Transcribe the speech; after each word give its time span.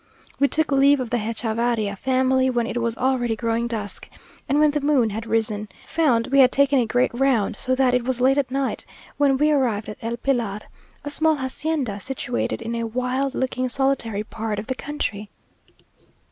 We 0.39 0.47
took 0.47 0.71
leave 0.71 0.99
of 0.99 1.11
the 1.11 1.19
Hechavarria 1.19 1.95
family 1.95 2.49
when 2.49 2.65
it 2.65 2.81
was 2.81 2.97
already 2.97 3.35
growing 3.35 3.67
dusk, 3.67 4.09
and 4.49 4.59
when 4.59 4.71
the 4.71 4.81
moon 4.81 5.11
had 5.11 5.27
risen 5.27 5.69
found 5.85 6.25
we 6.29 6.39
had 6.39 6.51
taken 6.51 6.79
a 6.79 6.87
great 6.87 7.13
round; 7.13 7.55
so 7.55 7.75
that 7.75 7.93
it 7.93 8.03
was 8.03 8.19
late 8.19 8.39
at 8.39 8.49
night 8.49 8.83
when 9.17 9.37
we 9.37 9.51
arrived 9.51 9.89
at 9.89 9.99
El 10.03 10.17
Pilar, 10.17 10.61
a 11.03 11.11
small 11.11 11.35
hacienda, 11.35 11.99
situated 11.99 12.63
in 12.63 12.73
a 12.73 12.83
wild 12.87 13.35
looking, 13.35 13.69
solitary 13.69 14.23
part 14.23 14.57
of 14.57 14.65
the 14.65 14.73
country. 14.73 15.29